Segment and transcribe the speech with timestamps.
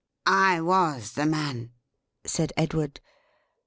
[0.25, 1.73] "I was the man,"
[2.25, 2.99] said Edward.